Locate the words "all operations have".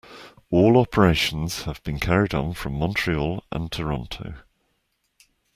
0.49-1.83